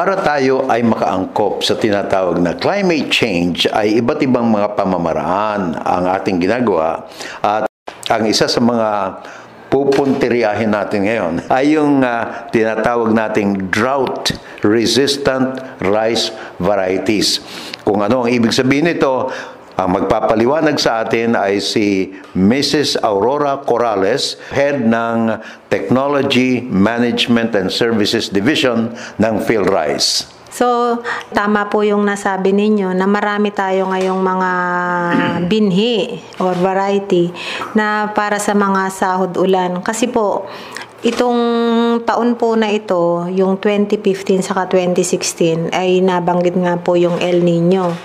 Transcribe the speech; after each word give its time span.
Para 0.00 0.16
tayo 0.16 0.64
ay 0.64 0.80
makaangkop 0.80 1.60
sa 1.60 1.76
tinatawag 1.76 2.40
na 2.40 2.56
climate 2.56 3.12
change 3.12 3.68
ay 3.68 4.00
iba't 4.00 4.24
ibang 4.24 4.48
mga 4.48 4.72
pamamaraan 4.72 5.76
ang 5.76 6.08
ating 6.08 6.40
ginagawa 6.40 7.04
at 7.44 7.68
ang 8.08 8.24
isa 8.24 8.48
sa 8.48 8.64
mga 8.64 9.20
pupuntiryahin 9.68 10.72
natin 10.72 11.04
ngayon 11.04 11.34
ay 11.52 11.76
yung 11.76 12.00
uh, 12.00 12.48
tinatawag 12.48 13.12
nating 13.12 13.68
drought 13.68 14.32
resistant 14.64 15.60
rice 15.84 16.32
varieties. 16.56 17.44
Kung 17.84 18.00
ano 18.00 18.24
ang 18.24 18.32
ibig 18.32 18.56
sabihin 18.56 18.88
nito, 18.88 19.28
ang 19.80 19.96
magpapaliwanag 19.96 20.76
sa 20.76 21.00
atin 21.00 21.32
ay 21.32 21.56
si 21.56 22.12
Mrs. 22.36 23.00
Aurora 23.00 23.64
Corrales, 23.64 24.36
head 24.52 24.84
ng 24.84 25.40
Technology 25.72 26.60
Management 26.60 27.56
and 27.56 27.72
Services 27.72 28.28
Division 28.28 28.92
ng 29.16 29.34
PhilRice. 29.40 30.28
So, 30.52 31.00
tama 31.32 31.72
po 31.72 31.80
yung 31.80 32.04
nasabi 32.04 32.52
ninyo 32.52 32.92
na 32.92 33.08
marami 33.08 33.54
tayo 33.56 33.88
ngayong 33.88 34.20
mga 34.20 34.50
binhi 35.50 36.20
or 36.36 36.52
variety 36.60 37.32
na 37.72 38.12
para 38.12 38.36
sa 38.36 38.52
mga 38.52 38.92
sahod 38.92 39.32
ulan. 39.40 39.80
Kasi 39.80 40.12
po, 40.12 40.44
Itong 41.00 41.40
taon 42.04 42.36
po 42.36 42.60
na 42.60 42.68
ito, 42.68 43.24
yung 43.32 43.56
2015 43.56 44.44
saka 44.44 44.68
2016, 44.68 45.72
ay 45.72 46.04
nabanggit 46.04 46.52
nga 46.60 46.76
po 46.76 46.92
yung 46.92 47.16
El 47.24 47.40
Nino. 47.40 47.96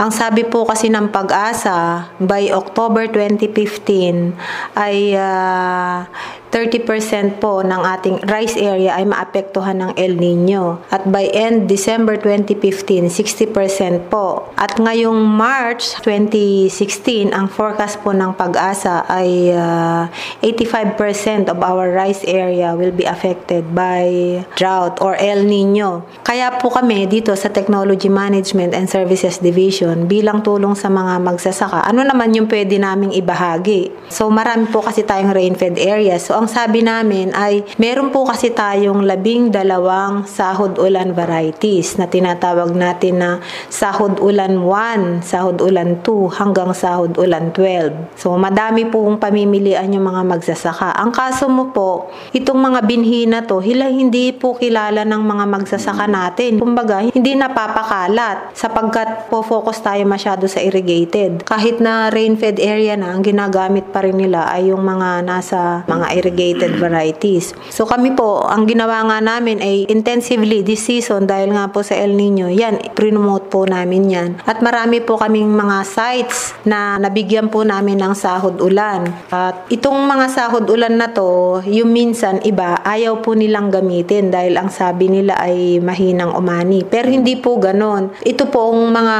Ang 0.00 0.08
sabi 0.16 0.48
po 0.48 0.64
kasi 0.64 0.88
ng 0.88 1.12
pag-asa, 1.12 2.08
by 2.16 2.48
October 2.56 3.04
2015, 3.12 4.32
ay 4.72 5.12
uh, 5.12 6.08
30% 6.50 7.38
po 7.38 7.62
ng 7.62 7.82
ating 7.86 8.26
rice 8.26 8.58
area 8.58 8.98
ay 8.98 9.06
maapektuhan 9.06 9.78
ng 9.78 9.90
El 9.94 10.18
Nino. 10.18 10.82
At 10.90 11.06
by 11.06 11.30
end 11.30 11.70
December 11.70 12.18
2015, 12.18 13.06
60% 13.06 14.10
po. 14.10 14.50
At 14.58 14.74
ngayong 14.82 15.14
March 15.14 15.94
2016, 16.02 17.30
ang 17.30 17.46
forecast 17.46 18.02
po 18.02 18.10
ng 18.10 18.34
pag-asa 18.34 19.06
ay 19.06 19.54
uh, 19.54 20.10
85% 20.42 21.54
of 21.54 21.62
our 21.62 21.94
rice 21.94 22.26
area 22.26 22.74
will 22.74 22.92
be 22.92 23.06
affected 23.06 23.70
by 23.70 24.42
drought 24.58 24.98
or 24.98 25.14
El 25.22 25.46
Nino. 25.46 26.02
Kaya 26.26 26.58
po 26.58 26.74
kami 26.74 27.06
dito 27.06 27.30
sa 27.38 27.46
Technology 27.46 28.10
Management 28.10 28.74
and 28.74 28.90
Services 28.90 29.38
Division 29.38 30.10
bilang 30.10 30.42
tulong 30.42 30.74
sa 30.74 30.90
mga 30.90 31.22
magsasaka, 31.22 31.86
ano 31.86 32.02
naman 32.02 32.34
yung 32.34 32.50
pwede 32.50 32.74
naming 32.74 33.14
ibahagi? 33.14 34.10
So 34.10 34.26
marami 34.26 34.66
po 34.66 34.82
kasi 34.82 35.06
tayong 35.06 35.30
rain-fed 35.30 35.78
areas. 35.78 36.26
So 36.26 36.39
ang 36.40 36.48
sabi 36.48 36.80
namin 36.80 37.36
ay 37.36 37.68
meron 37.76 38.08
po 38.08 38.24
kasi 38.24 38.48
tayong 38.48 39.04
labing 39.04 39.52
dalawang 39.52 40.24
sahod 40.24 40.80
ulan 40.80 41.12
varieties 41.12 42.00
na 42.00 42.08
tinatawag 42.08 42.72
natin 42.72 43.20
na 43.20 43.30
sahod 43.68 44.16
ulan 44.24 44.56
1, 44.56 45.20
sahod 45.20 45.60
ulan 45.60 46.00
2 46.00 46.40
hanggang 46.40 46.72
sahod 46.72 47.12
ulan 47.20 47.52
12. 47.52 48.16
So 48.16 48.40
madami 48.40 48.88
pong 48.88 49.20
pamimilian 49.20 49.92
yung 49.92 50.08
mga 50.08 50.24
magsasaka. 50.32 50.96
Ang 50.96 51.12
kaso 51.12 51.44
mo 51.52 51.76
po, 51.76 52.08
itong 52.32 52.56
mga 52.56 52.88
binhi 52.88 53.28
na 53.28 53.44
to, 53.44 53.60
hila 53.60 53.92
hindi 53.92 54.32
po 54.32 54.56
kilala 54.56 55.04
ng 55.04 55.20
mga 55.20 55.44
magsasaka 55.44 56.08
natin. 56.08 56.56
Kumbaga, 56.56 57.04
hindi 57.04 57.36
napapakalat 57.36 58.56
sapagkat 58.56 59.28
po 59.28 59.44
focus 59.44 59.84
tayo 59.84 60.08
masyado 60.08 60.48
sa 60.48 60.64
irrigated. 60.64 61.44
Kahit 61.44 61.84
na 61.84 62.08
rain-fed 62.08 62.56
area 62.56 62.96
na, 62.96 63.12
ang 63.12 63.20
ginagamit 63.20 63.92
pa 63.92 64.00
rin 64.08 64.16
nila 64.16 64.48
ay 64.48 64.72
yung 64.72 64.80
mga 64.80 65.20
nasa 65.20 65.84
mga 65.84 66.06
irrigated 66.16 66.29
irrigated 66.30 66.78
varieties. 66.78 67.50
So 67.74 67.82
kami 67.82 68.14
po, 68.14 68.46
ang 68.46 68.70
ginawa 68.70 69.02
nga 69.10 69.18
namin 69.18 69.58
ay 69.58 69.90
intensively 69.90 70.62
this 70.62 70.86
season 70.86 71.26
dahil 71.26 71.50
nga 71.58 71.66
po 71.74 71.82
sa 71.82 71.98
El 71.98 72.14
Nino, 72.14 72.46
yan, 72.46 72.78
promote 72.94 73.50
po 73.50 73.66
namin 73.66 74.06
yan. 74.06 74.30
At 74.46 74.62
marami 74.62 75.02
po 75.02 75.18
kaming 75.18 75.50
mga 75.50 75.82
sites 75.82 76.54
na 76.62 77.02
nabigyan 77.02 77.50
po 77.50 77.66
namin 77.66 77.98
ng 77.98 78.14
sahod 78.14 78.62
ulan. 78.62 79.10
At 79.34 79.66
itong 79.66 80.06
mga 80.06 80.26
sahod 80.30 80.70
ulan 80.70 80.94
na 80.94 81.10
to, 81.10 81.60
yung 81.66 81.90
minsan 81.90 82.38
iba, 82.46 82.78
ayaw 82.86 83.18
po 83.18 83.34
nilang 83.34 83.74
gamitin 83.74 84.30
dahil 84.30 84.54
ang 84.54 84.70
sabi 84.70 85.10
nila 85.10 85.34
ay 85.42 85.82
mahinang 85.82 86.30
umani. 86.30 86.86
Pero 86.86 87.10
hindi 87.10 87.34
po 87.34 87.58
ganon. 87.58 88.14
Ito 88.22 88.46
pong 88.46 88.94
mga 88.94 89.16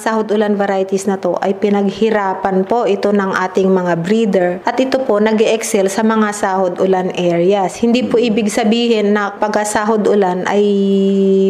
sahod 0.00 0.32
ulan 0.32 0.56
varieties 0.56 1.04
na 1.04 1.20
to 1.20 1.36
ay 1.44 1.52
pinaghirapan 1.60 2.64
po 2.64 2.88
ito 2.88 3.12
ng 3.12 3.36
ating 3.36 3.68
mga 3.68 3.92
breeder. 4.00 4.48
At 4.64 4.80
ito 4.80 5.02
po 5.04 5.20
nag 5.20 5.36
excel 5.36 5.90
sa 5.92 6.06
mga 6.06 6.30
sahod 6.46 6.78
ulan 6.78 7.10
areas. 7.18 7.82
Hindi 7.82 8.06
po 8.06 8.22
ibig 8.22 8.46
sabihin 8.46 9.10
na 9.10 9.34
pagkasahod 9.34 10.06
ulan 10.06 10.46
ay 10.46 10.62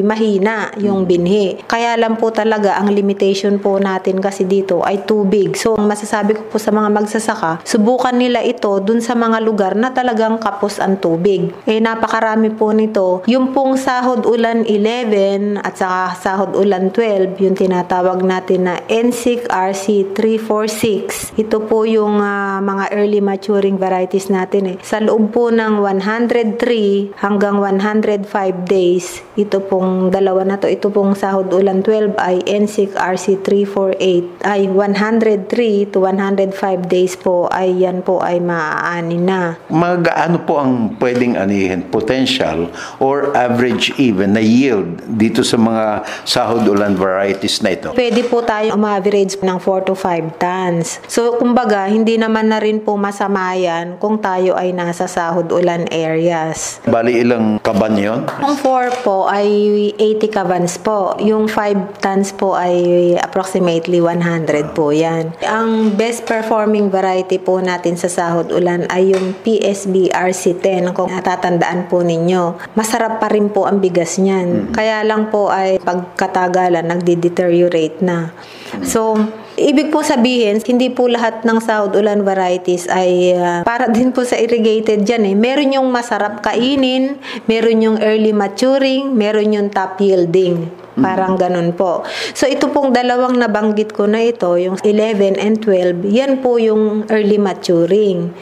mahina 0.01 0.73
yung 0.81 1.05
binhi. 1.05 1.61
Kaya 1.69 2.01
lang 2.01 2.17
po 2.17 2.33
talaga 2.33 2.81
ang 2.81 2.89
limitation 2.89 3.61
po 3.61 3.77
natin 3.77 4.25
kasi 4.25 4.49
dito 4.49 4.81
ay 4.81 5.05
tubig. 5.05 5.53
So 5.61 5.77
masasabi 5.77 6.41
ko 6.41 6.43
po 6.49 6.57
sa 6.57 6.73
mga 6.73 6.89
magsasaka, 6.89 7.61
subukan 7.69 8.17
nila 8.17 8.41
ito 8.41 8.73
dun 8.81 9.05
sa 9.05 9.13
mga 9.13 9.45
lugar 9.45 9.77
na 9.77 9.93
talagang 9.93 10.41
kapos 10.41 10.81
ang 10.81 10.97
tubig. 10.97 11.53
Eh 11.69 11.77
napakarami 11.77 12.57
po 12.57 12.73
nito. 12.73 13.21
Yung 13.29 13.53
pong 13.53 13.77
sahod 13.77 14.25
ulan 14.25 14.65
11 14.65 15.61
at 15.61 15.77
saka 15.77 16.17
sahod 16.17 16.57
ulan 16.57 16.89
12, 16.89 17.37
yung 17.45 17.53
tinatawag 17.53 18.25
natin 18.25 18.65
na 18.65 18.81
NSIC 18.89 19.53
RC 19.53 20.17
346. 20.17 21.37
Ito 21.37 21.69
po 21.69 21.85
yung 21.85 22.17
uh, 22.17 22.65
mga 22.65 22.97
early 22.97 23.21
maturing 23.21 23.77
varieties 23.77 24.33
natin 24.33 24.73
eh 24.73 24.86
sa 24.87 25.03
loob 25.03 25.35
po 25.35 25.51
ng 25.51 25.83
103 25.83 27.19
hanggang 27.19 27.59
105 27.59 28.31
days, 28.71 29.19
ito 29.35 29.59
pong 29.59 30.15
dalawa 30.15 30.47
na 30.47 30.63
to, 30.63 30.71
ito 30.71 30.95
pong 30.95 31.19
sahod 31.19 31.51
ulan 31.51 31.83
12 31.83 32.15
ay 32.15 32.47
NSIC 32.47 32.95
RC 32.95 33.43
348 33.43 34.47
ay 34.47 34.71
103 34.71 35.91
to 35.91 36.07
105 36.07 36.87
days 36.87 37.19
po 37.19 37.51
ay 37.51 37.83
yan 37.83 37.99
po 38.07 38.23
ay 38.23 38.39
maaani 38.39 39.19
na. 39.19 39.59
Magaano 39.67 40.47
po 40.47 40.63
ang 40.63 40.95
pwedeng 41.03 41.35
anihin 41.35 41.83
potential 41.91 42.71
or 43.03 43.35
average 43.35 43.91
even 43.99 44.39
na 44.39 44.45
yield 44.45 45.03
dito 45.19 45.43
sa 45.43 45.59
mga 45.59 46.07
sahod 46.23 46.63
ulan 46.63 46.95
varieties 46.95 47.59
na 47.59 47.75
ito? 47.75 47.91
Pwede 47.91 48.23
po 48.31 48.47
tayo 48.47 48.79
ma-average 48.79 49.43
ng 49.43 49.59
4 49.59 49.89
to 49.91 49.99
5 49.99 50.39
tons. 50.39 51.03
So 51.11 51.35
kumbaga, 51.43 51.91
hindi 51.91 52.15
naman 52.15 52.55
na 52.55 52.63
rin 52.63 52.79
po 52.79 52.95
masama 52.95 53.51
yan 53.59 53.99
kung 53.99 54.23
tayo 54.23 54.55
ay 54.55 54.76
nasa 54.77 55.09
sahod 55.09 55.49
ulan 55.49 55.89
areas. 55.89 56.85
Bali 56.85 57.25
ilang 57.25 57.57
kaban 57.65 57.97
yon? 57.97 58.29
Yung 58.45 58.57
4 58.61 59.01
po 59.01 59.25
ay 59.25 59.49
80 59.97 60.29
kabans 60.29 60.77
po. 60.77 61.17
Yung 61.25 61.49
5 61.49 62.05
tons 62.05 62.37
po 62.37 62.53
ay 62.53 63.17
approximately 63.17 64.05
100 64.05 64.77
po 64.77 64.93
yan. 64.93 65.33
Ang 65.41 65.97
best 65.97 66.29
performing 66.29 66.93
variety 66.93 67.41
po 67.41 67.59
natin 67.65 67.97
sa 67.97 68.13
sahod 68.13 68.53
ulan 68.53 68.85
ay 68.93 69.17
yung 69.17 69.33
PSB 69.41 70.13
RC10 70.13 70.93
kung 70.93 71.09
natatandaan 71.09 71.89
po 71.89 72.05
ninyo. 72.05 72.77
Masarap 72.77 73.19
pa 73.19 73.33
rin 73.33 73.49
po 73.49 73.65
ang 73.65 73.81
bigas 73.81 74.21
niyan. 74.21 74.47
Mm-hmm. 74.47 74.75
Kaya 74.77 75.01
lang 75.09 75.33
po 75.33 75.49
ay 75.49 75.81
pagkatagalan 75.81 76.85
nagdi-deteriorate 76.85 78.05
na. 78.05 78.37
So, 78.85 79.17
Ibig 79.57 79.89
po 79.89 80.05
sabihin, 80.05 80.61
hindi 80.69 80.93
po 80.93 81.09
lahat 81.09 81.49
ng 81.49 81.65
South 81.65 81.97
Ulan 81.97 82.21
varieties 82.29 82.85
ay 82.93 83.33
uh, 83.33 83.65
para 83.65 83.89
din 83.89 84.13
po 84.13 84.21
sa 84.21 84.37
irrigated 84.37 85.09
dyan 85.09 85.33
eh. 85.33 85.35
Meron 85.35 85.73
yung 85.81 85.89
masarap 85.89 86.45
kainin, 86.45 87.17
meron 87.49 87.81
yung 87.81 87.97
early 87.97 88.37
maturing, 88.37 89.17
meron 89.17 89.57
yung 89.57 89.73
top 89.73 89.97
yielding. 89.97 90.69
Parang 90.97 91.41
ganun 91.41 91.73
po. 91.73 92.05
So 92.37 92.45
ito 92.45 92.69
pong 92.69 92.93
dalawang 92.93 93.41
nabanggit 93.41 93.97
ko 93.97 94.05
na 94.05 94.25
ito, 94.25 94.61
yung 94.61 94.77
11 94.81 95.41
and 95.41 95.57
12, 95.65 96.05
yan 96.05 96.45
po 96.45 96.61
yung 96.61 97.09
early 97.09 97.41
maturing. 97.41 98.33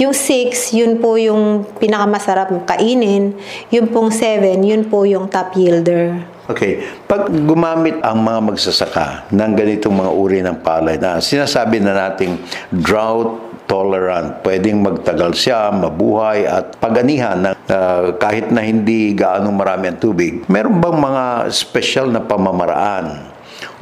Yung 0.00 0.16
6, 0.16 0.80
yun 0.80 0.96
po 0.96 1.20
yung 1.20 1.68
pinakamasarap 1.76 2.64
kainin. 2.64 3.36
Yung 3.68 3.92
pong 3.92 4.08
7, 4.08 4.56
yun 4.64 4.88
po 4.88 5.04
yung 5.04 5.28
top 5.28 5.52
yielder. 5.52 6.24
Okay. 6.48 6.80
Pag 7.04 7.28
gumamit 7.28 8.00
ang 8.00 8.24
mga 8.24 8.40
magsasaka 8.48 9.28
ng 9.28 9.52
ganitong 9.52 9.92
mga 9.92 10.10
uri 10.16 10.40
ng 10.40 10.64
palay 10.64 10.96
na 10.96 11.20
sinasabi 11.20 11.84
na 11.84 11.92
nating 11.92 12.40
drought 12.72 13.52
tolerant, 13.68 14.40
pwedeng 14.42 14.80
magtagal 14.80 15.36
siya, 15.36 15.68
mabuhay 15.68 16.48
at 16.48 16.80
paganihan 16.80 17.36
na 17.38 17.52
uh, 17.52 18.16
kahit 18.16 18.48
na 18.50 18.64
hindi 18.64 19.12
gaano 19.12 19.52
marami 19.52 19.92
ang 19.92 20.00
tubig. 20.00 20.48
Meron 20.48 20.80
bang 20.80 20.96
mga 20.96 21.24
special 21.52 22.08
na 22.08 22.24
pamamaraan 22.24 23.30